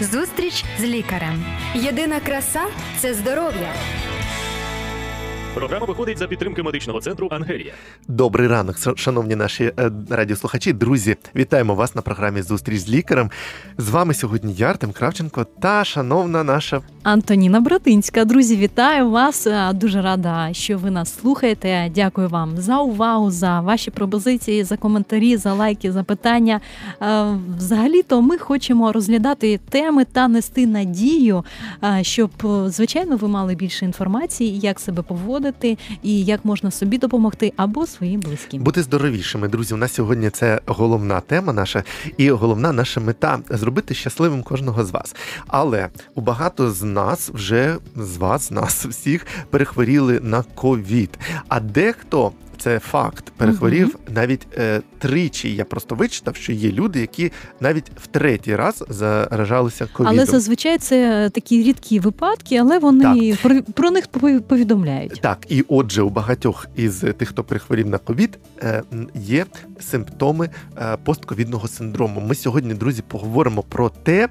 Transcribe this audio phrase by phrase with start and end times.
[0.00, 1.44] Зустріч з лікарем.
[1.74, 2.60] Єдина краса
[2.98, 3.72] це здоров'я.
[5.54, 7.72] Програма виходить за підтримки медичного центру Ангелія.
[8.08, 10.72] Добрий ранок, шановні наші е, радіослухачі.
[10.72, 13.30] Друзі, вітаємо вас на програмі Зустріч з лікарем.
[13.78, 18.24] З вами сьогодні Яртем Кравченко та шановна наша Антоніна Братинська.
[18.24, 19.46] Друзі, вітаю вас.
[19.46, 21.90] Е, Дуже рада, що ви нас слухаєте.
[21.94, 26.60] Дякую вам за увагу, за ваші пропозиції, за коментарі, за лайки, за питання.
[27.02, 27.24] Е,
[27.58, 31.44] Взагалі-то ми хочемо розглядати теми та нести надію,
[31.84, 32.30] е, щоб,
[32.66, 38.20] звичайно, ви мали більше інформації, як себе поводити і як можна собі допомогти або своїм
[38.20, 38.62] близьким.
[38.62, 39.48] бути здоровішими.
[39.48, 41.84] Друзі, у нас сьогодні це головна тема наша
[42.16, 45.16] і головна наша мета зробити щасливим кожного з вас.
[45.46, 51.18] Але у багато з нас вже з вас, нас всіх перехворіли на ковід.
[51.48, 52.32] А дехто.
[52.60, 53.32] Це факт.
[53.36, 55.54] Перехворів навіть е, тричі.
[55.54, 60.16] Я просто вичитав, що є люди, які навіть в третій раз заражалися ковідом.
[60.16, 64.08] Але зазвичай це такі рідкі випадки, але вони про, про них
[64.48, 65.20] повідомляють.
[65.20, 68.82] Так, і отже, у багатьох із тих, хто перехворів на ковід, е,
[69.14, 69.46] є
[69.80, 72.20] симптоми е, постковідного синдрому.
[72.20, 74.28] Ми сьогодні, друзі, поговоримо про те.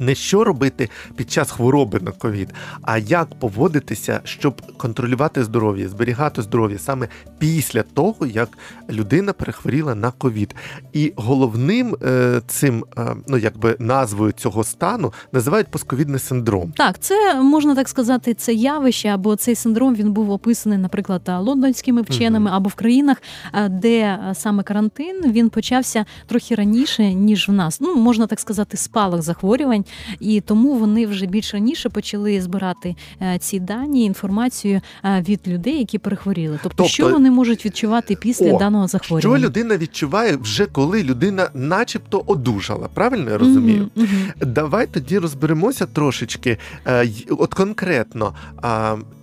[0.00, 2.48] Не що робити під час хвороби на ковід,
[2.82, 8.48] а як поводитися, щоб контролювати здоров'я, зберігати здоров'я саме після того, як
[8.90, 10.54] людина перехворіла на ковід.
[10.92, 16.72] І головним е, цим, е, ну якби назвою цього стану називають постковідний синдром.
[16.76, 22.02] Так, це можна так сказати, це явище або цей синдром він був описаний, наприклад, лондонськими
[22.02, 23.22] вченими, або в країнах,
[23.70, 27.80] де саме карантин він почався трохи раніше ніж в нас.
[27.80, 29.84] Ну можна так сказати, спалах захворювань,
[30.20, 35.78] і тому вони вже більш раніше почали збирати е, ці дані, інформацію е, від людей,
[35.78, 36.58] які перехворіли.
[36.62, 41.50] Тобто, Тобто- що вони можуть відчувати після О, даного Що людина відчуває вже коли людина
[41.54, 43.90] начебто одужала, правильно я розумію?
[43.94, 44.08] Мгм,
[44.40, 44.52] мгм.
[44.52, 48.34] Давай тоді розберемося трошечки, е, от конкретно,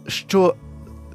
[0.07, 0.55] що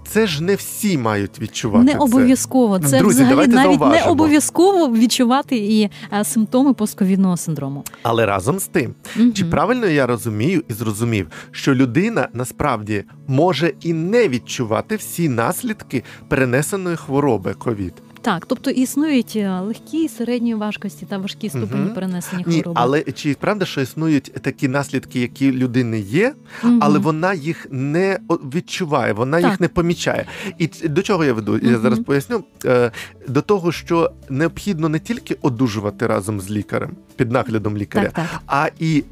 [0.08, 1.84] це ж не всі мають відчувати.
[1.84, 2.78] Не обов'язково.
[2.78, 7.84] Це Друзі, взагалі навіть не обов'язково відчувати і а, симптоми постковідного синдрому.
[8.02, 8.94] Але разом з тим,
[9.34, 16.04] чи правильно я розумію і зрозумів, що людина насправді може і не відчувати всі наслідки
[16.28, 17.94] перенесеної хвороби ковід?
[18.22, 21.94] Так, тобто існують е, легкі, середньої важкості та важкі ступені Мгм.
[21.94, 26.78] перенесення Ні, але чи правда, що існують такі наслідки, які людини є, Мгм.
[26.82, 28.18] але вона їх не
[28.54, 29.50] відчуває, вона Так.
[29.50, 30.26] їх не помічає.
[30.58, 31.58] І до чого я веду?
[31.62, 32.44] Я зараз поясню.
[32.64, 32.90] Е,
[33.28, 38.40] До того, що необхідно не тільки одужувати разом з лікарем під наглядом лікаря, так, так.
[38.46, 39.04] а і.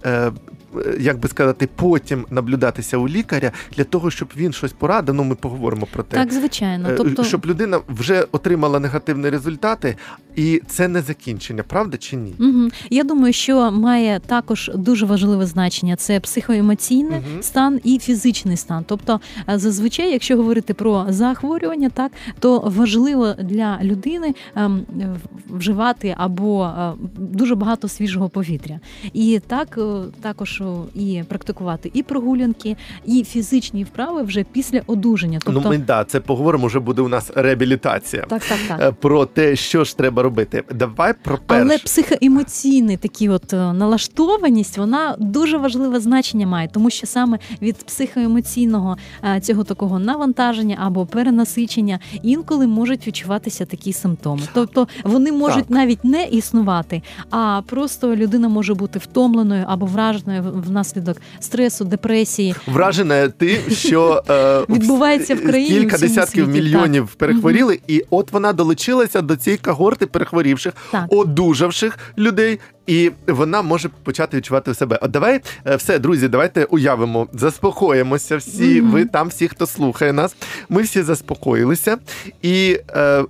[0.76, 5.14] Е, Як би сказати, потім наблюдатися у лікаря для того, щоб він щось порадив.
[5.14, 6.88] Ну, ми поговоримо про те, Так, звичайно.
[6.90, 9.96] Е, Тобто, щоб людина вже отримала негативні результати,
[10.40, 12.32] і це не закінчення, правда чи ні?
[12.40, 12.68] Угу.
[12.90, 17.42] Я думаю, що має також дуже важливе значення це психоемоційний Мгм.
[17.42, 18.84] стан і фізичний стан.
[18.86, 24.86] Тобто, е, зазвичай, якщо говорити про захворювання, так то важливо для людини ем,
[25.50, 28.80] вживати або е, дуже багато свіжого повітря,
[29.12, 29.82] і так е,
[30.20, 30.62] також
[30.94, 35.38] і практикувати і прогулянки, і фізичні вправи вже після одужання.
[35.44, 36.66] Тобто, Ну, ми да, це поговоримо.
[36.66, 38.22] Вже буде у нас реабілітація.
[38.22, 38.94] так, так, так.
[38.94, 40.29] Про те, що ж треба робити.
[40.74, 41.62] Давай про перше.
[41.62, 47.76] Але психоемоційний такі от е, налаштованість, вона дуже важливе значення має, тому що саме від
[47.76, 54.42] психоемоційного е, цього такого навантаження або перенасичення інколи можуть відчуватися такі симптоми.
[54.54, 55.70] Тобто вони можуть Так.
[55.70, 62.54] навіть не існувати, а просто людина може бути втомленою або враженою внаслідок стресу, депресії.
[62.66, 68.32] Вражена тим, що е, Відбувається в країні, кілька в десятків світі, мільйонів перехворіли, і от
[68.32, 71.04] вона долучилася до цієї когорти перехворівших, Так.
[71.08, 72.60] одужавших людей.
[72.86, 74.98] І вона може почати відчувати себе.
[75.02, 78.82] От давай е, все, друзі, давайте уявимо, заспокоїмося всі.
[78.82, 78.90] Мгм.
[78.90, 80.36] Ви там, всі, хто слухає нас.
[80.68, 81.98] Ми всі заспокоїлися.
[82.42, 83.24] І е,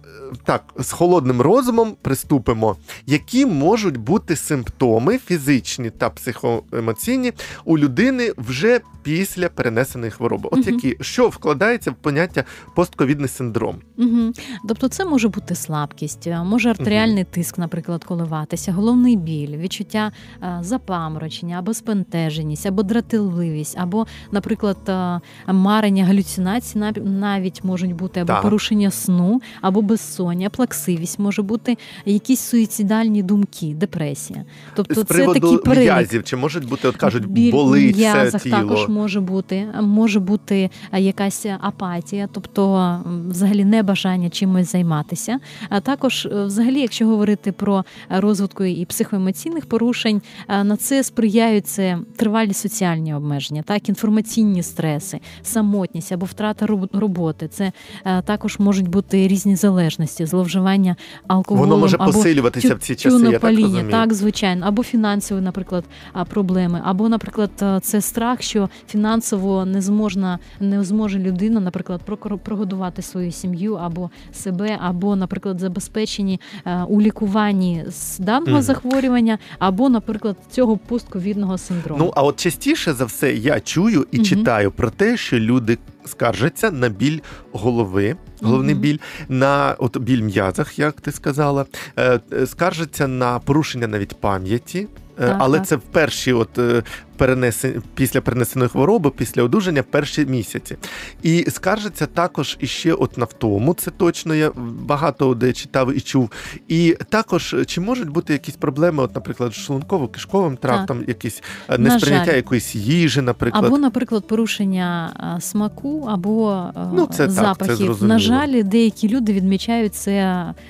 [0.44, 7.32] так, з холодним розумом приступимо, які можуть бути симптоми фізичні та психоемоційні
[7.64, 10.48] у людини вже після перенесеної хвороби.
[10.52, 10.74] От Мгм.
[10.74, 12.44] які що вкладається в поняття
[12.74, 13.76] постковідний синдром?
[13.98, 14.32] Угу.
[14.68, 20.12] Тобто, це може бути слабкість, е, може артеріальний тиск, наприклад, коливатися, головний біль, відчуття
[20.42, 25.20] е, запаморочення або спентеженість, або дратівливість, або, наприклад, е,
[25.52, 28.42] марення, галюцинації навіть можуть бути, або Так.
[28.42, 34.44] порушення сну, або безсоння, плаксивість, може бути якісь суїцидальні думки, тобто
[34.74, 36.24] Тобто, З це такий перелік.
[36.24, 38.56] чи можуть бути, от кажуть, Біль болить все тіло.
[38.56, 39.66] також може бути.
[39.80, 45.38] Може бути е, якась апатія, тобто взагалі небажання чимось займатися.
[45.68, 50.22] А також, взагалі, якщо говорити про розвитку і психоемоційного інформаційних порушень.
[50.48, 56.88] Е, На це сприяють це тривалі соціальні обмеження, так інформаційні стреси, самотність або втрата роб-
[56.98, 57.48] роботи.
[57.48, 57.72] Це
[58.04, 60.96] е, також можуть бути різні залежності, зловживання
[61.26, 63.90] алкоголем Воно може або посилюватися в ці часи, я так розумію.
[63.90, 65.84] так, звичайно, або фінансові, наприклад,
[66.28, 72.00] проблеми, або, наприклад, е, це страх, що фінансово не зможна, не зможе людина, наприклад,
[72.44, 76.40] прогодувати свою сім'ю або себе, або, наприклад, забезпечені
[76.88, 78.62] у лікуванні з даного Мгм.
[78.62, 79.19] захворювання,
[79.58, 82.04] або, наприклад, цього постковідного синдрому.
[82.04, 84.26] Ну а от частіше за все я чую і угу.
[84.26, 87.18] читаю про те, що люди скаржаться на біль
[87.52, 88.98] голови, головний біль,
[89.28, 91.66] на от біль м'язах, як ти сказала,
[91.98, 94.88] е, скаржаться на порушення навіть пам'яті.
[95.18, 95.66] е, Так, Але так.
[95.66, 96.82] це в перші, от е,
[97.16, 97.82] перенесен...
[97.94, 100.76] після перенесеної хвороби, після одужання, перші місяці.
[101.22, 103.74] І скаржаться також іще от на втому.
[103.74, 104.50] Це точно я
[104.86, 106.30] багато де читав і чув.
[106.68, 111.78] І також чи можуть бути якісь проблеми, от, наприклад, з шлунково-кишковим трактом, якісь е, На
[111.78, 113.64] несприйняття якоїсь їжі, наприклад.
[113.64, 115.40] Або, наприклад, порушення а,
[115.90, 120.12] смаку, або а, Ну, це так, це На жаль, деякі люди відмічають це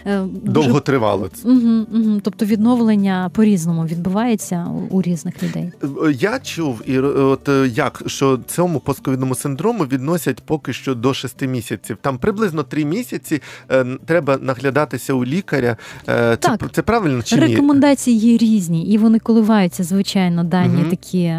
[0.06, 1.48] е, дуже Довго тривало це.
[1.48, 2.20] Угу, угу.
[2.22, 5.72] Тобто відновлення по-різному відбувається у, у різних людей.
[5.82, 5.88] Е,
[6.18, 11.14] Я чув, і е, от е, як що цьому постковідному синдрому відносять поки що до
[11.14, 11.98] 6 місяців.
[12.00, 15.76] Там приблизно 3 місяці е, треба наглядатися у лікаря.
[16.08, 16.72] Е, Це, Так.
[16.72, 17.40] це правильно чи ні?
[17.40, 20.90] Рекомендації є різні, і вони коливаються, звичайно, дані Мгм.
[20.90, 21.34] такі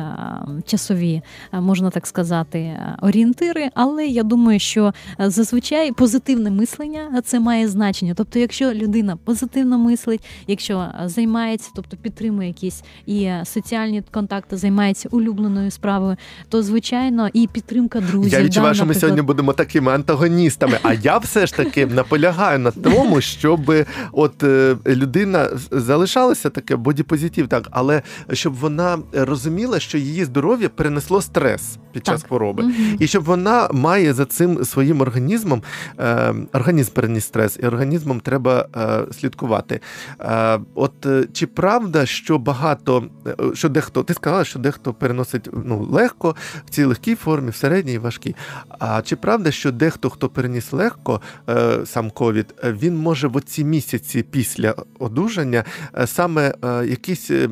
[0.65, 1.21] часові,
[1.53, 3.69] можна так сказати, орієнтири.
[3.73, 8.13] Але я думаю, що зазвичай позитивне мислення це має значення.
[8.17, 15.71] Тобто, якщо людина позитивно мислить, якщо займається, тобто підтримує якісь і соціальні контакти, займається улюбленою
[15.71, 16.17] справою,
[16.49, 18.33] то звичайно і підтримка друзів.
[18.33, 20.77] Я відчуваю, да, що ми сьогодні будемо такими антагоністами.
[20.83, 23.73] А я все ж таки наполягаю на тому, щоб
[24.11, 28.01] от е, людина залишалася таке бодіпозитив, так, але
[28.33, 32.27] щоб вона розуміла, що її здоров'я перенесло стрес під час Так.
[32.27, 32.63] хвороби.
[32.63, 32.97] Мгм.
[32.99, 35.63] І щоб вона має за цим своїм організмом,
[35.99, 39.79] е, організм переніс стрес, і організмом треба е, слідкувати.
[40.19, 45.49] Е, от е, чи правда, що багато, е, що дехто, ти сказала, що дехто переносить
[45.65, 46.35] ну, легко,
[46.65, 48.35] в цій легкій формі, в середній і важкій.
[48.79, 53.63] А чи правда, що дехто, хто переніс легко е, сам ковід, він може в оці
[53.63, 55.63] місяці після одужання
[55.97, 57.49] е, саме е, якісь е,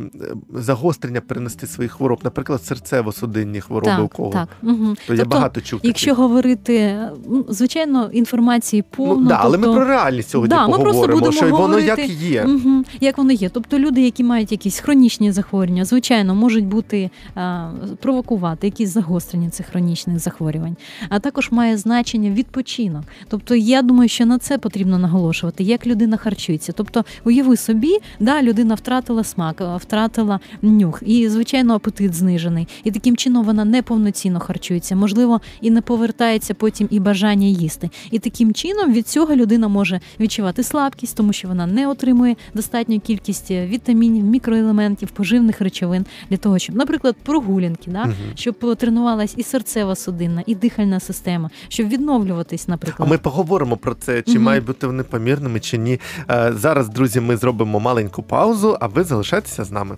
[0.54, 4.32] загострення перенести своїх хвороб, наприклад, серцево-судинні хвороби у кого?
[4.32, 4.50] так.
[4.64, 4.96] Угу.
[5.08, 5.80] То я багато чув.
[6.08, 7.00] Якщо говорити,
[7.30, 9.16] ну, звичайно, інформації повно.
[9.16, 11.80] ну, да, але ми тобто, про реальність сьогодні Да, ми просто поговоримо, будемо що воно
[11.80, 12.44] як є.
[12.44, 13.50] Угу, як воно є.
[13.50, 17.70] Тобто люди, які мають якісь хронічні захворювання, звичайно, можуть бути а,
[18.02, 20.76] провокувати якісь загострення цих хронічних захворювань.
[21.10, 23.04] А також має значення відпочинок.
[23.28, 26.72] Тобто, я думаю, що на це потрібно наголошувати, як людина харчується.
[26.72, 32.68] Тобто, уяви собі, да, людина втратила смак, втратила нюх, і звичайно, апетит знижений.
[32.84, 34.96] І таким чином вона неповноцінно харчується.
[34.96, 37.90] Можливо, і не повертається потім і бажання їсти.
[38.12, 43.00] І таким чином від цього людина може відчувати слабкість, тому що вона не отримує достатню
[43.00, 48.14] кількість е, вітамінів, мікроелементів, поживних речовин для того, щоб, наприклад, прогулянки, да, Мгм.
[48.36, 53.08] щоб тренувалась і серцева судинна, і дихальна система, щоб відновлюватись, наприклад.
[53.10, 54.44] А ми поговоримо про це, чи Мгм.
[54.44, 56.00] мають бути вони помірними, чи ні.
[56.32, 59.98] Е, Зараз, друзі, ми зробимо маленьку паузу, а ви залишайтеся з нами.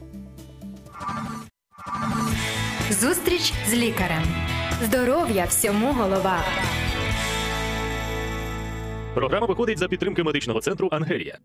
[3.01, 4.50] Зустріч з лікарем.
[4.85, 6.39] Здоров'я всьому голова.
[9.13, 11.37] Програма виходить за підтримки медичного центру Ангелія.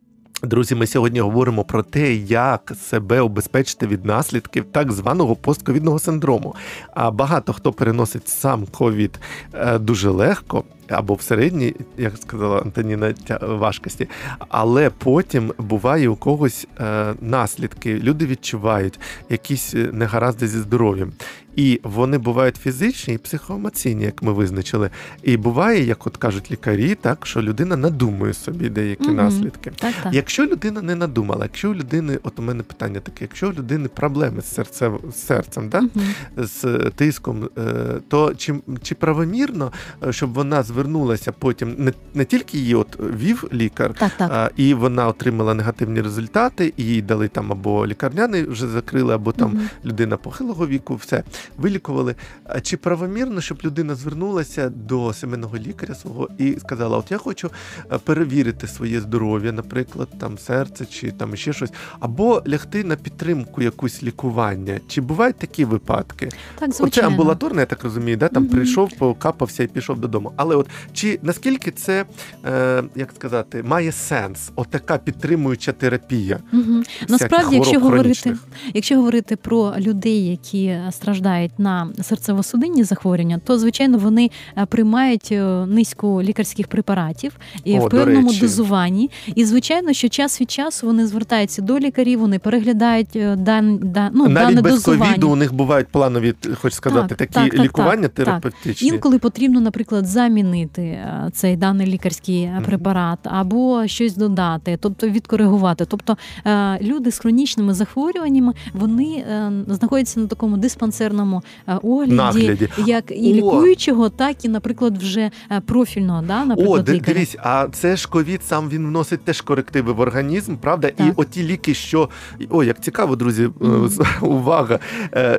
[0.43, 6.55] Друзі, ми сьогодні говоримо про те, як себе убезпечити від наслідків так званого постковідного синдрому.
[6.95, 9.21] А багато хто переносить сам ковід
[9.55, 10.64] е, дуже легко.
[10.88, 14.09] Або в середній, як сказала Антоніна, важкості,
[14.49, 17.99] але потім буває у когось е, наслідки.
[17.99, 19.00] Люди відчувають
[19.31, 21.12] якісь е, негаразди зі здоров'ям,
[21.57, 24.90] і вони бувають фізичні і психоемоційні, як ми визначили.
[25.23, 29.16] І буває, як от кажуть лікарі, так що людина надумує собі деякі Мгм.
[29.16, 29.73] наслідки.
[29.76, 30.14] Так, так.
[30.14, 33.88] Якщо людина не надумала, якщо у людини, от у мене питання таке, якщо у людини
[33.88, 35.81] проблеми з серцем, з серцем, да?
[35.81, 35.90] Мгм.
[36.37, 37.62] з тиском, е,
[38.09, 39.73] то чи, чи правомірно,
[40.07, 44.30] е, щоб вона звернулася потім, не, не тільки її от вів лікар, Так, так.
[44.33, 49.33] а, і вона отримала негативні результати, і їй дали там або лікарняний вже закрили, або
[49.33, 49.68] там Мгм.
[49.85, 51.23] людина похилого віку, все
[51.56, 52.14] вилікували.
[52.45, 57.50] А чи правомірно, щоб людина звернулася до сімейного лікаря свого і сказала: От я хочу
[57.92, 63.62] е, перевірити своє здоров'я, наприклад, там серце чи там ще щось, або лягти на підтримку
[63.62, 64.80] якусь лікування?
[64.88, 66.28] Чи бувають такі випадки?
[66.59, 68.28] Так, Оце амбулаторне, я так розумію, да?
[68.28, 68.52] там Мгм.
[68.52, 70.33] прийшов, покапався і пішов додому.
[70.37, 72.04] Але от От чи наскільки це
[72.44, 74.50] е, як сказати має сенс?
[74.56, 76.38] Отака підтримуюча терапія?
[76.52, 76.82] Угу.
[77.08, 78.37] Насправді, якщо говорити,
[78.75, 85.66] якщо говорити про людей, які страждають на серцево-судинні захворювання, то звичайно вони е, приймають е,
[85.66, 87.32] низку лікарських препаратів
[87.64, 89.11] і О, в певному дозуванні.
[89.35, 93.80] І звичайно, що час від часу вони звертаються до лікарів, вони переглядають е, дан,
[94.14, 95.04] ну, Навіть дане без дозування.
[95.04, 98.25] ковіду у них бувають планові, хоч сказати, Так, такі так, так, лікування так, так.
[98.25, 98.88] терапевтичні.
[98.88, 105.84] Інколи потрібно, наприклад, замінити е, цей даний лікарський е, препарат або щось додати, тобто відкоригувати.
[105.84, 109.25] Тобто е, люди з хронічними захворюваннями вони
[109.68, 111.42] знаходяться на такому диспансерному
[111.82, 112.68] огляді, Нагляді.
[112.86, 113.34] як і О!
[113.36, 115.30] лікуючого, так і, наприклад, вже
[115.66, 117.12] профільного, да, О, наприклад, ди- лікаря.
[117.14, 120.88] дивись, а це ж ковід сам він вносить теж корективи в організм, правда?
[120.88, 122.08] І оті ліки, що
[122.50, 123.48] о, як цікаво, друзі,
[123.86, 124.78] з- увага,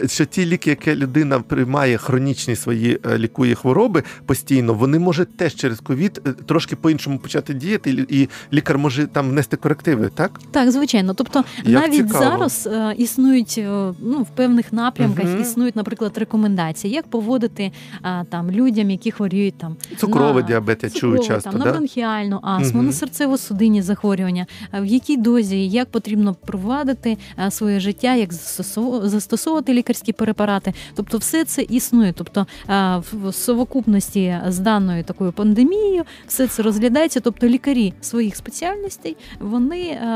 [0.07, 5.79] що ті ліки, які людина приймає хронічні свої лікує хвороби постійно, вони можуть теж через
[5.79, 10.39] ковід е, трошки по-іншому почати діяти, і- лікар може там внести корективи, так?
[10.51, 11.13] Так, звичайно.
[11.13, 12.23] Тобто Як навіть цікаво.
[12.25, 15.41] зараз е, існують е, ну, в певних напрямках Мгм.
[15.41, 17.71] існують, наприклад, рекомендації, як поводити
[18.01, 21.65] а, там людям, які хворіють там Цукровий на діабет, я чую цукровий, часто, там, на
[21.65, 21.71] да?
[21.71, 22.85] бронхіальну астму, Мгм.
[22.85, 27.17] на серцево-судинні захворювання, в якій дозі, як потрібно провадити
[27.49, 28.33] своє життя, як
[29.03, 30.73] застосовувати лікарські препарати.
[30.95, 32.13] Тобто, все це існує.
[32.17, 32.47] Тобто,
[33.13, 37.19] в совокупності з даною такою пандемією, все це розглядається.
[37.19, 40.07] Тобто, лікарі своїх спеціальностей вони а,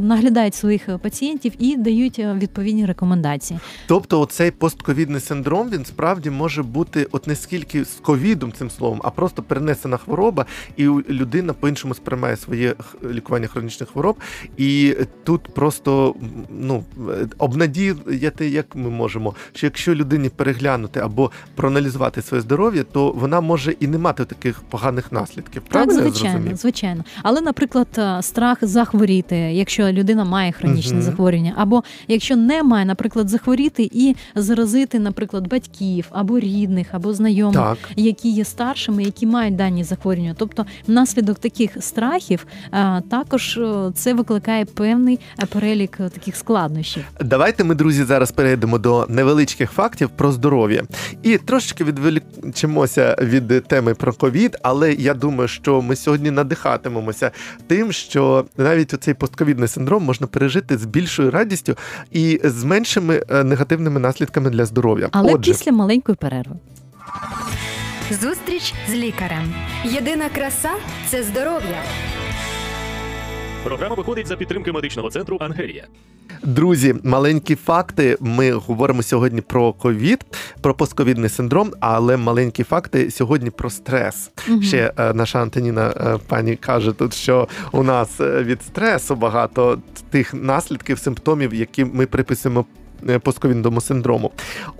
[0.00, 3.60] наглядають своїх пацієнтів і дають відповідні рекомендації.
[3.86, 9.00] Тобто, оцей постковідний синдром він справді може бути от не скільки з ковідом цим словом,
[9.04, 12.74] а просто перенесена хвороба, і людина по-іншому сприймає своє
[13.10, 14.16] лікування хронічних хвороб.
[14.56, 16.14] І тут просто
[16.50, 23.12] ну е, обнадіяти, як ми можемо, що якщо людині переглянути або проаналізувати своє здоров'я, то
[23.12, 25.62] вона може і не мати таких поганих наслідків.
[25.68, 26.56] Правильно так, звичайно, зрозумів?
[26.56, 27.04] звичайно.
[27.22, 31.02] Але, наприклад, е, страх захворіти, якщо людина має хронічне Мгм.
[31.02, 37.54] захворювання, або якщо не має, наприклад, захворіти і заразити, наприклад, батьків або рідних, або знайомих,
[37.56, 37.78] Так.
[37.96, 40.34] які є старшими, які мають дані захворювання.
[40.38, 45.18] Тобто, внаслідок таких страхів е, також е, це викликає певний
[45.48, 47.04] перелік таких складнощів.
[47.20, 50.82] Давайте ми, друзі, зараз перейдемо до невеличких фактів про здоров'я
[51.22, 57.30] і трошечки відволічимося від теми про ковід, але я думаю, що ми сьогодні надихатимемося
[57.66, 61.76] тим, що навіть оцей постковідний синдром можна пережити з більшою радістю
[62.10, 65.08] і з меншими е, негативними наслідками для здоров'я.
[65.12, 66.56] Але Отже, після маленької перерви.
[68.22, 69.54] Зустріч з лікарем.
[69.84, 70.70] Єдина краса
[71.08, 71.82] це здоров'я.
[73.66, 75.84] Програма виходить за підтримки медичного центру Ангелія.
[76.42, 78.16] Друзі, маленькі факти.
[78.20, 80.24] Ми говоримо сьогодні про ковід,
[80.60, 84.30] про постковідний синдром, але маленькі факти сьогодні про стрес.
[84.48, 84.62] Мгм.
[84.62, 89.78] Ще е, наша Антоніна е, пані каже тут, що у нас е, від стресу багато
[90.10, 92.64] тих наслідків, симптомів, які ми приписуємо.
[93.08, 94.30] е, Постковідному синдрому.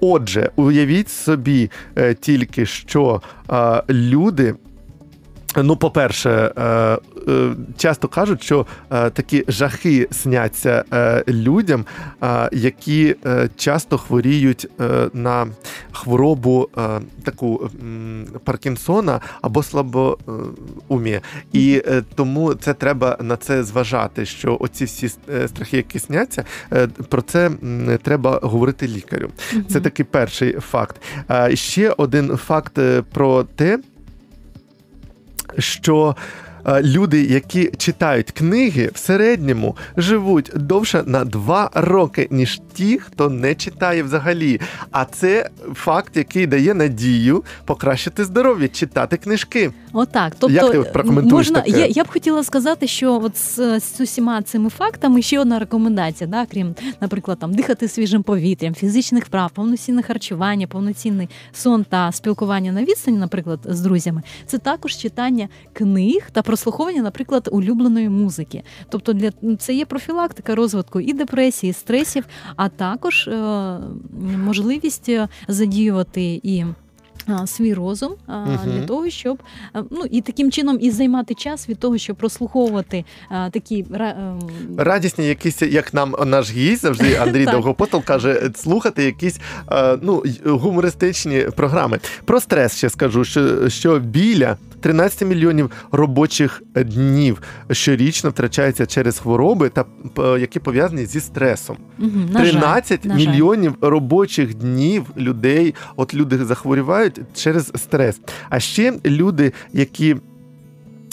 [0.00, 4.54] Отже, уявіть собі е, тільки, що е, люди.
[5.62, 6.98] Ну, по-перше, е, е,
[7.76, 10.84] часто кажуть, що е, такі жахи сняться
[11.28, 11.84] людям,
[12.52, 13.16] які
[13.56, 14.68] часто хворіють
[15.12, 15.46] на
[15.92, 16.68] хворобу
[17.24, 17.70] таку
[18.44, 21.20] Паркінсона або слабоумія.
[21.52, 21.82] І
[22.14, 25.08] тому це треба на це зважати, що оці всі
[25.46, 26.44] страхи, які сняться,
[27.08, 27.50] про це
[28.02, 29.30] треба говорити лікарю.
[29.68, 31.02] Це такий перший факт.
[31.54, 32.78] Ще один факт
[33.12, 33.78] про те,
[35.58, 36.16] що
[36.66, 43.54] люди, які читають книги, в середньому живуть довше на два роки, ніж ті, хто не
[43.54, 44.60] читає взагалі.
[44.90, 49.72] А це факт, який дає надію покращити здоров'я, читати книжки.
[49.92, 51.80] Отак, тобто Як ти прокоментуєш можна таке?
[51.80, 56.30] я, я б хотіла сказати, що от з, з усіма цими фактами ще одна рекомендація,
[56.30, 62.72] да, крім, наприклад, там дихати свіжим повітрям, фізичних вправ, повноцінне харчування, повноцінний сон та спілкування
[62.72, 68.62] на відстані, наприклад, з друзями, це також читання книг та прослуховування, наприклад, улюбленої музики.
[68.88, 72.24] Тобто, для це є профілактика розвитку і депресії, і стресів,
[72.56, 73.78] а також е,
[74.44, 76.64] можливість е, задіювати і.
[77.46, 78.58] Свій розум Мгм.
[78.64, 79.38] для того, щоб
[79.90, 84.38] ну і таким чином і займати час від того, щоб прослуховувати а, такі ем,
[84.78, 87.44] Радісні, якісь, як нам наш гість завжди Андрій.
[87.46, 89.40] Довгопотол каже, слухати якісь
[90.02, 91.98] ну, гумористичні програми.
[92.24, 99.68] Про стрес ще скажу, що, що біля 13 мільйонів робочих днів щорічно втрачається через хвороби,
[99.68, 99.84] та
[100.38, 101.76] які пов'язані зі стресом.
[102.32, 103.26] жаль, 13 на жаль.
[103.26, 108.20] мільйонів робочих днів людей, от люди захворівають виникають через стрес.
[108.50, 110.16] А ще люди, які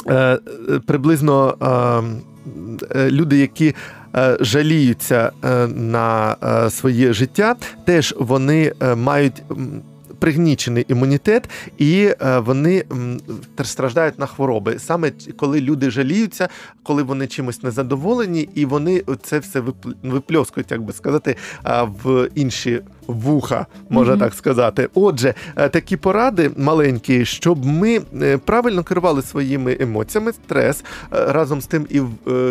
[0.07, 0.39] е, е,
[0.85, 3.75] приблизно е, е, люди, які
[4.15, 5.31] е, жаліються
[5.75, 6.35] на
[6.69, 7.55] своє життя,
[7.85, 9.43] теж вони мають.
[10.19, 12.83] Пригнічений імунітет, і вони
[13.63, 14.79] страждають на хвороби.
[14.79, 16.49] Саме коли люди жаліються,
[16.83, 21.35] коли вони чимось незадоволені, і вони це все випл- випльоскують, як би сказати,
[22.03, 24.19] в інші вуха, можна Мгм.
[24.23, 24.89] так сказати.
[24.93, 30.83] Отже, е, такі поради маленькі, щоб ми е, правильно керували своїми емоціями, стрес
[31.13, 32.01] е, разом з тим і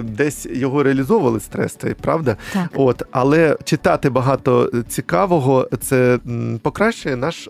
[0.03, 2.37] десь його реалізовували стрес, це правда.
[2.53, 2.69] Так.
[2.75, 6.19] От, але читати багато цікавого це
[6.63, 7.49] покращує наш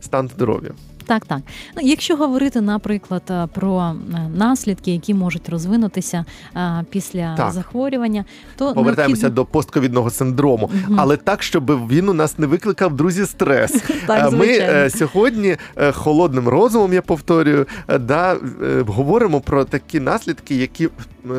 [0.00, 0.70] стан здоров'я.
[1.06, 1.38] Так, так.
[1.76, 6.24] Ну, якщо говорити, наприклад, е, про е, наслідки, які можуть розвинутися
[6.56, 7.52] е, після Так.
[7.52, 8.24] захворювання,
[8.56, 9.42] то Повертаємося необхідно...
[9.42, 11.00] до постковідного синдрому, Мгм.
[11.00, 13.84] але так, щоб він у нас не викликав друзі стрес.
[14.06, 15.56] Так, Ми сьогодні
[15.92, 17.66] холодним розумом, я повторюю,
[18.00, 18.36] да,
[18.86, 20.88] говоримо про такі наслідки, які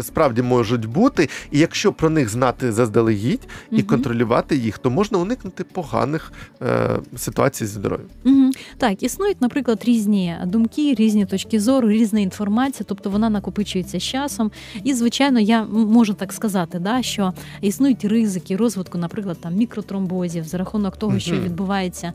[0.02, 3.86] справді можуть бути, і якщо про них знати заздалегідь і Мгм.
[3.86, 8.08] контролювати їх, то можна уникнути поганих е, ситуацій зі здоров'ям.
[8.24, 8.52] Мгм.
[8.78, 14.52] Так, існують, наприклад, різні думки, різні точки зору, різна інформація, тобто вона накопичується з часом.
[14.84, 20.58] І, звичайно, я можу так сказати, да, що існують ризики розвитку, наприклад, там мікротромбозів за
[20.58, 22.14] рахунок того, що відбувається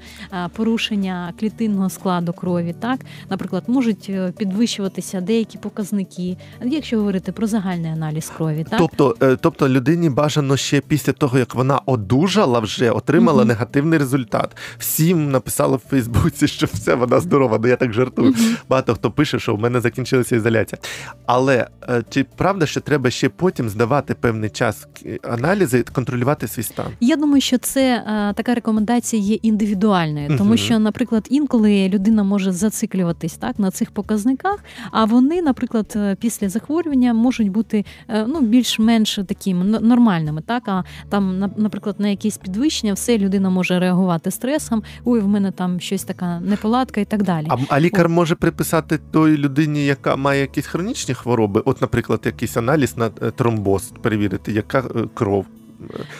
[0.57, 2.75] порушення клітинного складу крові.
[2.81, 3.01] Так,
[3.31, 8.67] наприклад, можуть е, підвищуватися деякі показники, якщо говорити про загальний аналіз крові.
[8.71, 13.49] Так, Тобто, е, тобто людині бажано ще після того, як вона одужала, вже отримала Мгм.
[13.49, 14.57] негативний результат.
[14.79, 17.59] Всім написали в Фейсбуці, що все, вона здорова.
[17.63, 18.31] Ну я так жартую.
[18.31, 18.57] Мгм.
[18.69, 20.79] Багато хто пише, що в мене закінчилася ізоляція.
[21.27, 26.63] Але е, чи правда, що треба ще потім здавати певний час к- аналізи, контролювати свій
[26.63, 26.87] стан?
[27.01, 30.57] Я думаю, що це е, така рекомендація є індивідуальною, тому Мгм.
[30.59, 34.57] що, наприклад, інколи людина може зациклюватись так на цих показниках,
[34.91, 40.43] а вони, наприклад, е, після захворювання можуть бути е, ну більш-менш такими нормальними.
[40.47, 44.83] Так, а там, на- наприклад, на якісь підвищення, все людина може реагувати стресом.
[45.05, 47.47] Ой, в мене там щось така неполадка і так далі.
[47.51, 52.57] А, а лікар може приписати той людині, яка має якісь хронічні хвороби, от, наприклад, якийсь
[52.57, 54.83] аналіз на е, тромбоз, перевірити, яка е,
[55.15, 55.47] кров.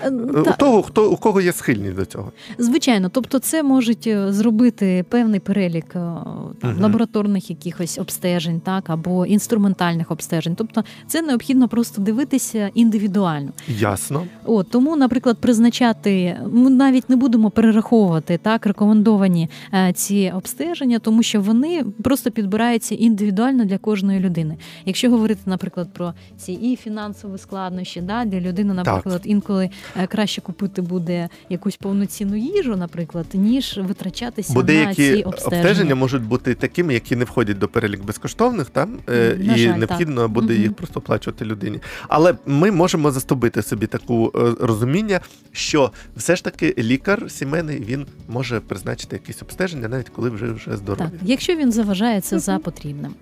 [0.03, 2.33] Е, Е, та- того, хто у кого є схильність до цього.
[2.59, 6.83] Звичайно, тобто це можуть е, зробити певний перелік там, Мгм.
[6.83, 10.55] лабораторних якихось обстежень, так або інструментальних обстежень.
[10.55, 13.51] Тобто це необхідно просто дивитися індивідуально.
[13.69, 14.27] Ясно.
[14.45, 19.49] От тому, наприклад, призначати ми навіть не будемо перераховувати так рекомендовані
[19.95, 24.57] ці обстеження, тому що вони просто підбираються індивідуально для кожної людини.
[24.87, 29.71] Якщо говорити, наприклад, про ці і фінансові складнощі, да, для людини, наприклад, інколи е,
[30.07, 35.27] краще купити буде якусь повноцінну їжу, наприклад, ніж витрачатися Бо на ці обстеження.
[35.27, 35.95] обстеження.
[35.95, 40.23] можуть бути такими, які не входять до перелік безкоштовних, там е, На і жаль, необхідно
[40.23, 40.31] так.
[40.31, 41.81] буде їх просто оплачувати людині.
[42.09, 45.21] Але ми можемо заступити собі таку е, розуміння,
[45.53, 50.77] що все ж таки лікар сімейний він може призначити якісь обстеження, навіть коли вже вже
[50.77, 51.11] здоровий.
[51.11, 53.15] Так, якщо він заважає це за потрібним.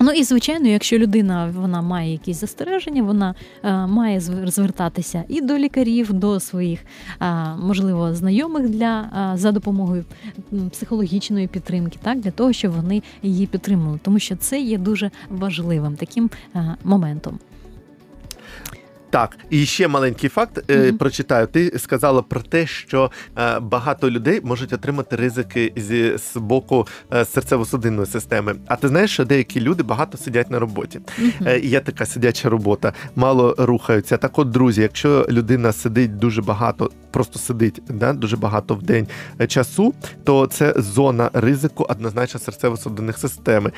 [0.00, 5.40] Ну і звичайно, якщо людина вона має якісь застереження, вона е, має звер- звертатися і
[5.40, 6.80] до лікарів, до своїх
[7.20, 9.00] е, можливо знайомих для
[9.34, 10.04] е, за допомогою
[10.70, 15.96] психологічної підтримки, так для того, щоб вони її підтримали, тому що це є дуже важливим
[15.96, 17.38] таким е, моментом.
[19.10, 20.98] Так, і ще маленький факт Мгм.
[20.98, 21.46] прочитаю.
[21.46, 27.18] Ти сказала про те, що е, багато людей можуть отримати ризики зі з боку е,
[27.22, 28.54] серцево-судинної системи.
[28.66, 31.00] А ти знаєш, що деякі люди багато сидять на роботі.
[31.46, 34.16] Е, Є така сидяча робота, мало рухаються.
[34.16, 39.06] Так, от, друзі, якщо людина сидить дуже багато, просто сидить да, дуже багато в день
[39.48, 39.94] часу,
[40.24, 43.72] то це зона ризику однозначно серцево-судинних системи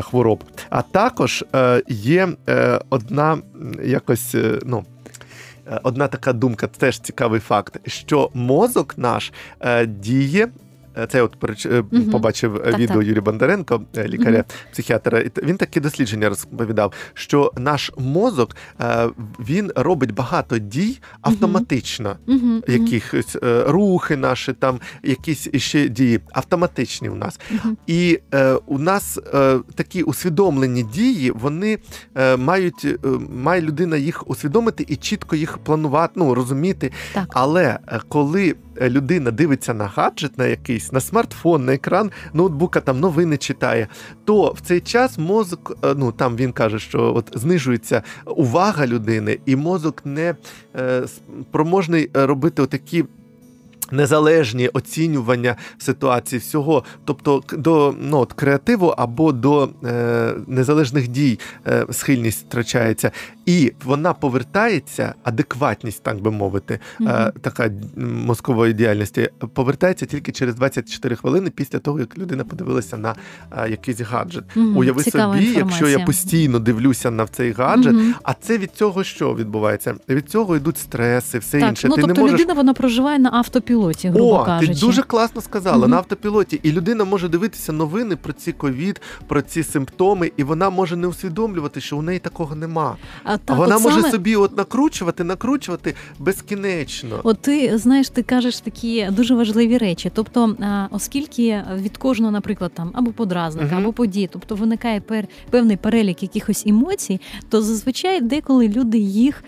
[0.00, 0.44] хвороб.
[0.70, 1.44] А також
[1.88, 2.28] є
[2.90, 3.38] одна
[3.84, 4.36] якось.
[5.66, 10.48] Е, Одна така думка, теж цікавий факт, що мозок наш е, діє.
[10.98, 13.06] Е, Це я от переч- е, побачив Так, відео так.
[13.06, 14.44] Юрія Бондаренко, лікаря, Мгм.
[14.72, 15.18] психіатра.
[15.20, 18.56] і т- Він такі дослідження розповідав, що наш мозок
[19.40, 22.16] він робить багато дій автоматично.
[22.26, 27.40] Мгм, Якихось рухи наші, там якісь ще дії автоматичні у нас.
[27.86, 28.20] І
[28.66, 29.18] у нас
[29.74, 31.78] такі усвідомлені дії, вони
[32.38, 32.86] мають
[33.30, 36.92] має людина їх усвідомити і чітко їх планувати, ну розуміти.
[37.12, 37.24] Так.
[37.28, 37.78] Але
[38.08, 43.88] коли людина дивиться на гаджет, на якийсь на смартфон, на екран ноутбука, там новини читає,
[44.24, 49.38] то в цей час мозок, е, ну там він каже, що от знижується увага людини,
[49.46, 50.34] і мозок не
[50.76, 51.02] е,
[51.42, 53.04] спроможний е, робити отакі.
[53.92, 61.86] Незалежні оцінювання ситуації всього, тобто до ну, от, креативу або до е, незалежних дій е,
[61.90, 63.10] схильність втрачається,
[63.46, 67.32] і вона повертається, адекватність, так би мовити, е, Мгм.
[67.40, 67.70] така
[68.26, 73.14] мозкової діяльності повертається тільки через 24 хвилини після того, як людина подивилася на
[73.58, 74.44] е, якийсь гаджет.
[74.54, 78.14] Мгм, Уяви цікава собі, якщо я постійно дивлюся на цей гаджет, Мгм.
[78.22, 79.94] а це від цього що відбувається?
[80.08, 81.88] Від цього йдуть стреси, все Так, інше.
[81.88, 84.74] ну Ти тобто не можеш людина вона проживає на автопілоті, грубо о, кажучи.
[84.74, 85.90] ти дуже класно сказала Мгм.
[85.90, 90.70] на автопілоті, і людина може дивитися новини про ці ковід, про ці симптоми, і вона
[90.70, 92.96] може не усвідомлювати, що у неї такого нема.
[93.24, 94.10] а, А так, вона от може саме...
[94.12, 97.20] собі от накручувати, накручувати безкінечно.
[97.24, 100.10] От ти знаєш, ти кажеш такі дуже важливі речі.
[100.14, 100.56] Тобто,
[100.90, 103.78] оскільки від кожного, наприклад, там або подразника, Мгм.
[103.84, 109.44] або події, тобто виникає пер, певний перелік якихось емоцій, то зазвичай деколи люди їх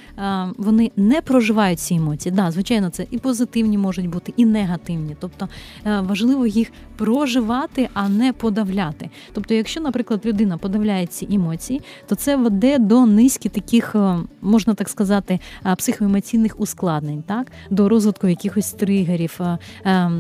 [0.57, 2.35] вони не проживають ці емоції.
[2.35, 5.17] Да, звичайно, це і позитивні можуть бути, і негативні.
[5.21, 5.49] Тобто
[5.87, 9.11] е, важливо їх проживати, а не подавляти.
[9.33, 14.75] Тобто, якщо, наприклад, людина подавляє ці емоції, то це веде до низки таких, е, можна
[14.75, 19.41] так сказати, е, психоемоційних ускладнень, так до розвитку якихось тригерів,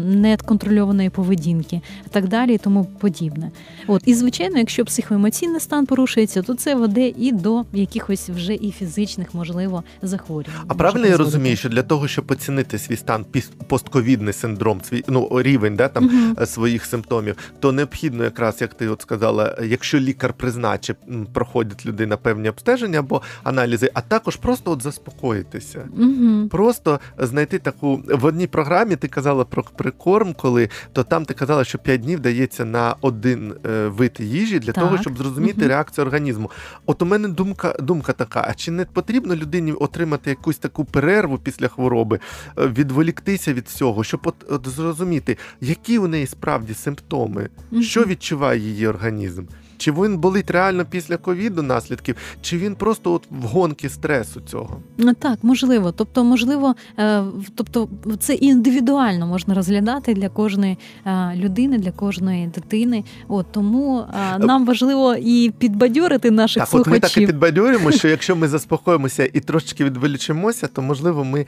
[0.04, 3.50] неконтрольованої поведінки, і так далі, і тому подібне.
[3.86, 8.70] От і звичайно, якщо психоемоційний стан порушується, то це веде і до якихось вже і
[8.70, 10.60] фізичних, можливо, захворювань.
[10.68, 13.50] А правильно я розумію, що для того, щоб оцінити свій стан піс-
[13.88, 18.88] постковідний синдром, свій ну рівень, да там е, своїх симптомів, то необхідно, якраз як ти
[18.88, 24.70] от сказала, якщо лікар призначив, м, проходить людина певні обстеження або аналізи, а також просто
[24.70, 25.88] от заспокоїтися.
[25.96, 26.48] Мгм.
[26.50, 28.96] Просто знайти таку в одній програмі.
[28.96, 33.54] Ти казала про прикорм, коли то там ти казала, що 5 днів дається на один
[33.66, 34.84] е, вид їжі для Так.
[34.84, 35.68] того, щоб зрозуміти Мгм.
[35.68, 36.50] реакцію організму.
[36.86, 41.38] От у мене думка, думка така: а чи не потрібно людині отримати якусь таку перерву
[41.38, 42.20] після хвороби,
[42.58, 47.82] е, відволіктися від всього, щоб от, от зрозуміти, які у неї справді симптоми, Мгм.
[47.82, 49.44] що відчуває її організм?
[49.84, 54.80] Чи він болить реально після ковіду наслідків, чи він просто от в гонки стресу цього?
[54.98, 55.92] Ну, Так, можливо.
[55.92, 57.22] Тобто, можливо, е,
[57.54, 63.04] тобто це індивідуально можна розглядати для кожної е, людини, для кожної дитини.
[63.28, 67.26] От тому е, нам важливо і підбадьорити наших Так, от ми так і слухачів.
[67.26, 71.46] підбадьорюємо, що якщо ми заспокоїмося і трошечки відволічимося, то можливо ми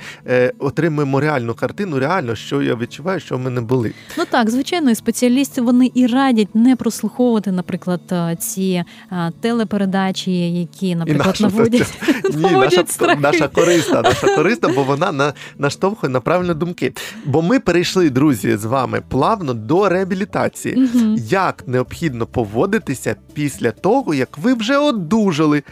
[0.59, 3.94] отримаємо реальну картину, реально, що я відчуваю, що в мене болить.
[4.18, 8.01] Ну так, звичайно, і спеціалісти вони і радять не прослуховувати, наприклад,
[8.34, 13.20] ці е, телепередачі, які, наприклад, наводять, Ні, наша, наводять страхи.
[13.20, 16.92] наша корисна, наша корисна, бо вона на, наштовхує на правильні думки.
[17.24, 20.88] Бо ми перейшли, друзі, з вами плавно до реабілітації.
[21.28, 25.62] Як необхідно поводитися після того, як ви вже одужали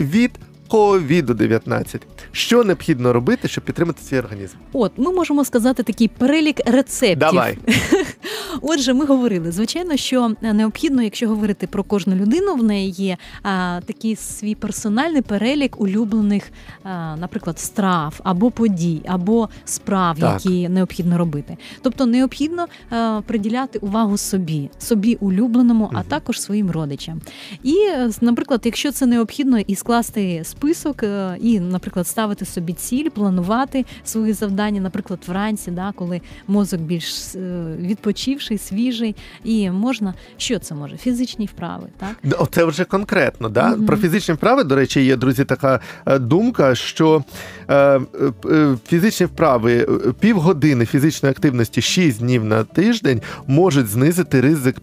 [0.00, 0.30] від
[0.68, 4.56] ковіду 19 Що необхідно робити, щоб підтримати свій організм?
[4.72, 7.18] От ми можемо сказати такий перелік рецептів.
[7.18, 7.58] Давай.
[8.62, 13.80] Отже, ми говорили, звичайно, що необхідно, якщо говорити про кожну людину, в неї є а,
[13.86, 16.50] такий свій персональний перелік улюблених,
[16.84, 20.44] а, наприклад, страв або подій, або справ, Так.
[20.44, 21.56] які необхідно робити.
[21.82, 27.20] Тобто необхідно а, приділяти увагу собі, собі улюбленому, а також своїм родичам.
[27.62, 33.08] І, е, наприклад, якщо це необхідно, і скласти список, е, і, наприклад, ставити собі ціль,
[33.08, 37.76] планувати свої завдання, наприклад, вранці, да, коли мозок більш е,
[38.44, 40.96] відпочивший, свіжий, і можна що це може?
[40.96, 42.16] Фізичні вправи, так?
[42.22, 43.48] Ну, Це вже конкретно.
[43.48, 43.68] Да?
[43.68, 43.86] Мгм.
[43.86, 47.24] Про фізичні вправи, до речі, є, друзі, така е, думка, що
[47.68, 48.00] е, е,
[48.46, 54.76] е, фізичні вправи, е, півгодини фізичної активності 6 днів на тиждень можуть знизити ризик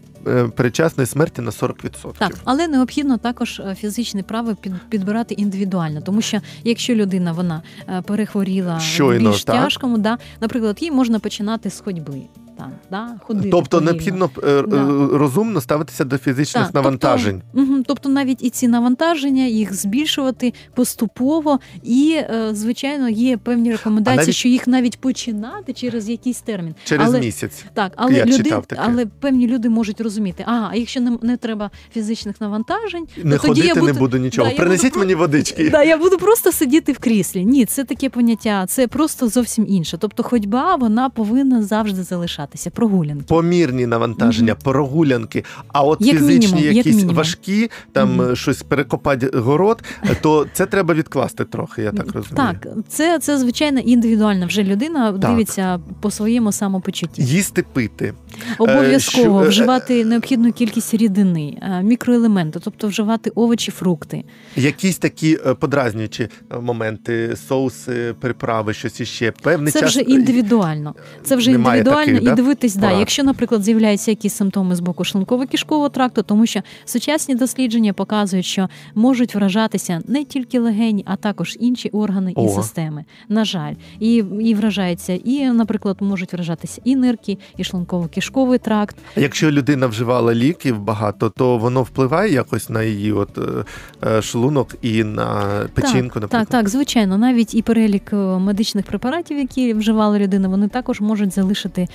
[0.56, 2.12] передчасної смерті на 40%.
[2.18, 7.62] Так, але необхідно також фізичні вправи під, підбирати індивідуально, тому що якщо людина вона
[8.06, 9.64] перехворіла Щойно, більш так.
[9.64, 12.22] тяжкому, да, наприклад, їй можна починати з ходьби.
[12.62, 13.92] Там, да, ходити Тобто повільно.
[13.92, 14.76] необхідно е, Да.
[14.76, 17.42] е, розумно ставитися до фізичних Так, навантажень.
[17.54, 24.16] Тобто, тобто навіть і ці навантаження, їх збільшувати поступово, і е, звичайно є певні рекомендації,
[24.18, 26.74] навіть- що їх навіть починати через якийсь термін.
[26.84, 27.64] Через але, місяць.
[27.74, 28.82] Так, але Я люди, читав таке.
[28.84, 33.46] але певні люди можуть розуміти, ага, а якщо не, не треба фізичних навантажень, Не то
[33.48, 34.48] тоді ходити я не буду, буду нічого.
[34.48, 35.70] Да, Принесіть буду мені водички.
[35.70, 37.44] Да, я буду просто сидіти в кріслі.
[37.44, 39.96] Ні, це таке поняття, це просто зовсім інше.
[40.00, 42.51] Тобто ходьба вона повинна завжди залишатися.
[42.52, 43.24] Розважатися, прогулянки.
[43.28, 47.16] Помірні навантаження, прогулянки, а от Як фізичні мінімум, якісь мінімум.
[47.16, 52.36] важкі, там е, щось перекопати город, е, то це треба відкласти трохи, я так розумію.
[52.36, 57.22] Так, це, це звичайно індивідуальна вже людина дивиться по своєму самопочутті.
[57.22, 58.14] Їсти пити.
[58.58, 64.24] Обов'язково що, е, вживати необхідну кількість рідини, е, мікроелементи, тобто вживати овочі, фрукти.
[64.56, 69.32] Якісь такі е, подразнюючі е, моменти, соуси, приправи, щось іще.
[69.42, 70.94] Певний Це час вже індивідуально.
[71.22, 72.28] Це вже Немає індивідуально таких,
[72.62, 77.92] і да, якщо, наприклад, з'являються якісь симптоми з боку шлунково-кишкового тракту, тому що сучасні дослідження
[77.92, 82.46] показують, що можуть вражатися не тільки легені, а також інші органи О.
[82.46, 83.04] і системи.
[83.28, 88.96] На жаль, і, і вражаються, і, наприклад, можуть вражатися і нирки, і шлунково-кишковий тракт.
[89.16, 93.64] Якщо людина вживала ліків багато, то воно впливає якось на її от е,
[94.06, 95.42] е, шлунок і на
[95.74, 96.30] печінку, так, наприклад.
[96.30, 101.34] так, так, звичайно, навіть і перелік е, медичних препаратів, які вживала людина, вони також можуть
[101.34, 101.88] залишити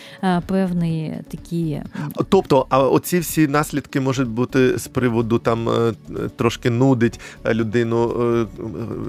[0.48, 1.82] певні такі
[2.30, 5.94] Тобто, а оці всі наслідки можуть бути з приводу там е,
[6.36, 8.46] трошки нудить е, людину, е,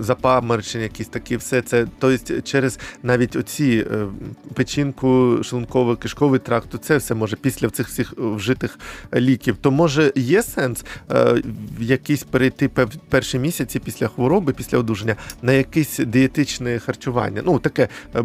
[0.01, 1.87] запаморочення, якісь такі, все це.
[1.99, 4.07] Тобто, через навіть оці е,
[4.55, 5.09] печінку,
[5.43, 8.79] шлунково-кишковий тракт, то це все може після цих всіх вжитих
[9.15, 9.57] ліків.
[9.61, 11.43] То може є сенс е,
[11.79, 12.69] в якийсь перейти
[13.09, 17.43] перші місяці після хвороби, після одужання на якесь дієтичне харчування.
[17.45, 18.25] Ну таке е,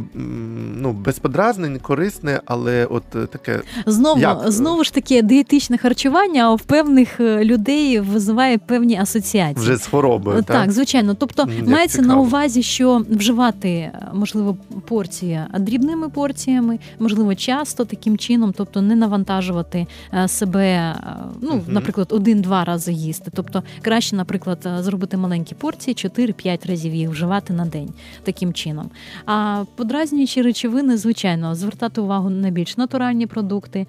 [0.76, 4.52] ну безподразнень, корисне, але от е, таке Знову Як?
[4.52, 9.64] знову ж таки дієтичне харчування в певних е, людей визиває певні асоціації.
[9.66, 10.38] вже з хворобою.
[10.38, 11.14] Е, Так, звичайно.
[11.14, 18.18] Тобто як мається на увазі, що вживати е, можливо порції дрібними порціями, можливо, часто таким
[18.18, 20.96] чином, тобто не навантажувати е, себе, е,
[21.42, 21.62] ну, Мгм.
[21.68, 23.32] наприклад, один-два рази їсти.
[23.36, 27.90] Тобто краще, наприклад, е, зробити маленькі порції, 4-5 разів їх вживати на день
[28.24, 28.90] таким чином.
[29.26, 33.88] А подразнюючі речовини, звичайно, звертати увагу на більш натуральні продукти, е,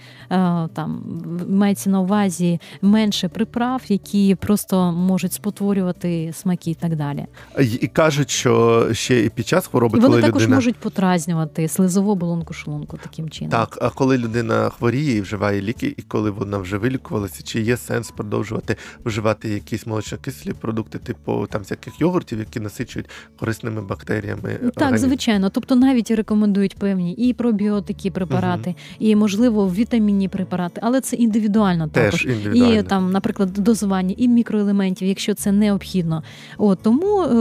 [0.74, 1.02] там
[1.48, 7.26] мається на увазі менше приправ, які просто можуть спотворювати смаки і так далі.
[7.58, 12.12] І кажуть, що ще і під час хвороби, вони коли також людина можуть потразнювати слизову
[12.12, 13.50] оболонку шлунку таким чином.
[13.50, 17.76] так, а коли людина хворіє і вживає ліки, і коли вона вже вилікувалася, чи є
[17.76, 24.58] сенс продовжувати вживати якісь молочнокислі продукти, типу там всяких йогуртів, які насичують корисними бактеріями?
[24.62, 25.06] Так, організм?
[25.06, 25.50] звичайно.
[25.50, 32.24] Тобто навіть рекомендують певні і пробіотики препарати, і можливо вітамінні препарати, але це індивідуально також.
[32.24, 32.74] Індивідуально.
[32.78, 36.22] І там, наприклад, дозування і мікроелементів, якщо це необхідно.
[36.58, 37.34] От тому е,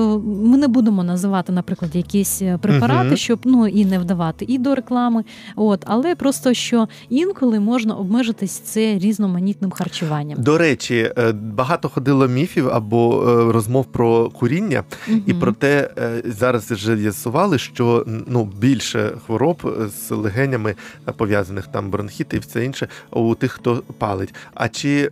[0.50, 3.18] ми не будемо називати, наприклад, якісь е, препарати, Мгм.
[3.18, 5.24] щоб ну і не вдавати і до реклами.
[5.56, 10.44] От, але просто що інколи можна обмежитись це різноманітним харчуванням.
[10.44, 15.40] До речі, е, багато ходило міфів або розмов про куріння, і Мгм.
[15.40, 19.76] проте е, зараз вже з'ясували, що ну більше хвороб
[20.08, 20.76] з легенями
[21.08, 24.34] е, пов'язаних там бронхіти і все інше у тих, хто палить.
[24.54, 25.12] А чи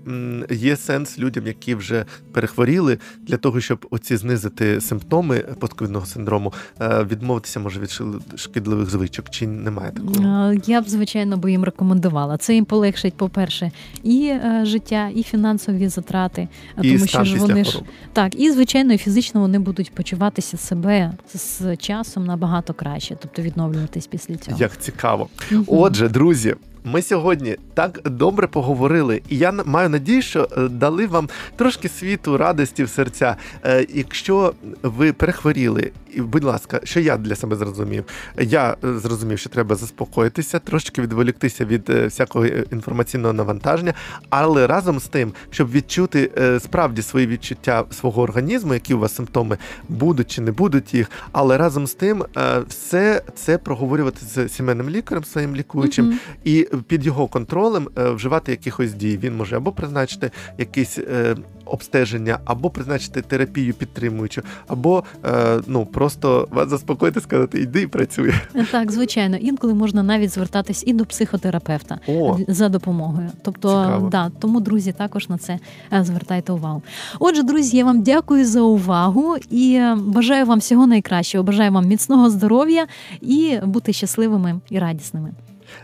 [0.50, 7.04] є сенс людям, які вже перехворіли, для того, щоб оці знизити симптоми постковідного синдрому, е,
[7.12, 8.02] відмовитися може від
[8.36, 9.30] шкідливих звичок?
[9.30, 10.30] Чи немає такого?
[10.52, 12.38] Е, Я б звичайно би їм рекомендувала.
[12.38, 13.72] Це їм полегшить, по-перше,
[14.04, 16.48] і е, життя, і фінансові затрати,
[16.82, 17.82] І тому що ж вони ж
[18.14, 24.08] так, і звичайно, і фізично вони будуть почуватися себе з часом набагато краще, тобто відновлюватись
[24.08, 24.58] після цього.
[24.60, 25.30] Як цікаво.
[25.52, 25.64] Мгм.
[26.02, 31.30] Отже, друзі, ми сьогодні так добре поговорили, і я маю надію, що е, дали вам
[31.56, 33.36] трошки світу, радості в серця.
[33.66, 38.04] Е, Якщо ви перехворіли, і, будь ласка, що я для себе зрозумів?
[38.40, 43.94] Я е, зрозумів, що треба заспокоїтися, трошки відволіктися від всякого інформаційного навантаження,
[44.30, 49.58] але разом з тим, щоб відчути справді свої відчуття свого організму, які у вас симптоми
[49.90, 52.26] будуть чи не будуть їх, але разом з тим
[52.68, 56.20] все це проговорювати з сімейним лікарем, своїм лікуючим, Мгм.
[56.44, 59.20] і під його контролем е, вживати якихось дій.
[59.24, 66.48] Він може або призначити якісь е, обстеження, або призначити терапію підтримуючу, або е, ну просто
[66.52, 68.34] вас заспокоїти, сказати, йди і працюй.
[68.72, 73.32] Так, звичайно, інколи можна навіть звертатись і до психотерапевта О, за допомогою.
[73.44, 74.10] Тобто, Цікаво.
[74.10, 75.60] да, тому друзі, також на це
[76.02, 76.84] звертайте увагу.
[77.20, 81.44] Отже, друзі, я вам дякую за увагу і бажаю вам всього найкращого.
[81.44, 82.88] Бажаю вам міцного здоров'я
[83.22, 85.32] і бути щасливими і радісними.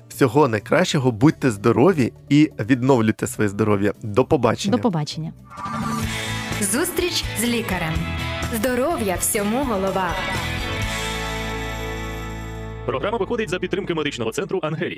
[0.09, 3.93] Всього найкращого, будьте здорові і відновлюйте своє здоров'я.
[4.03, 4.77] До побачення.
[4.77, 5.33] До побачення.
[6.61, 7.93] Зустріч з лікарем.
[8.55, 10.09] Здоров'я всьому голова.
[12.85, 14.95] Програма виходить за підтримки медичного центру Ангелія.